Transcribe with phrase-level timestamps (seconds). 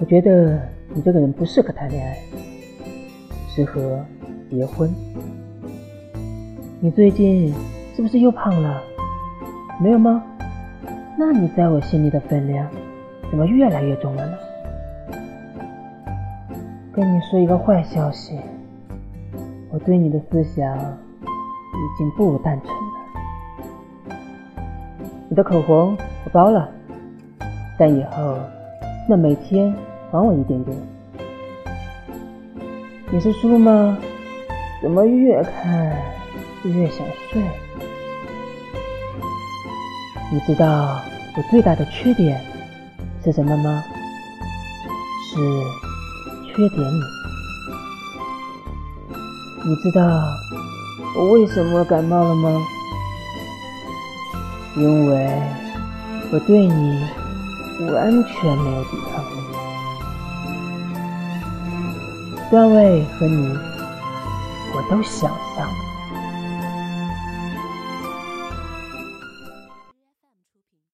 [0.00, 0.60] 我觉得
[0.94, 2.16] 你这个人不适合谈恋爱，
[3.48, 3.98] 适合
[4.48, 4.88] 结婚。
[6.78, 7.52] 你最近
[7.96, 8.80] 是不是又胖了？
[9.80, 10.22] 没有吗？
[11.18, 12.68] 那你在我心里的分量
[13.28, 14.38] 怎么越来越重了呢？
[16.92, 18.38] 跟你说一个坏消息，
[19.68, 24.16] 我对你的思想已经不单纯了。
[25.28, 26.68] 你的口红我包了，
[27.76, 28.38] 但以后
[29.08, 29.74] 那每天
[30.10, 30.76] 还我一点点。
[33.10, 33.98] 你是猪吗？
[34.80, 35.96] 怎么越看
[36.64, 37.42] 越想睡？
[40.32, 41.00] 你知道
[41.36, 42.40] 我最大的缺点
[43.24, 43.82] 是什么吗？
[45.30, 45.36] 是
[46.54, 47.00] 缺点你。
[49.68, 50.22] 你知道
[51.16, 52.66] 我为什么感冒了吗？
[54.76, 55.42] 因为
[56.32, 57.04] 我对你
[57.92, 59.57] 完全没有抵抗力。
[62.50, 63.54] 段位和你，
[64.74, 65.97] 我都想要。